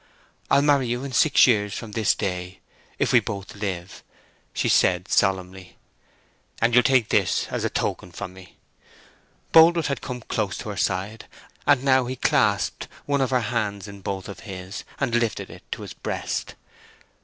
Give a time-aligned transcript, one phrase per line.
[0.49, 2.59] I'll marry you in six years from this day,
[2.97, 4.01] if we both live,"
[4.51, 5.77] she said solemnly.
[6.59, 8.57] "And you'll take this as a token from me."
[9.51, 11.27] Boldwood had come close to her side,
[11.67, 15.61] and now he clasped one of her hands in both his own, and lifted it
[15.73, 16.55] to his breast.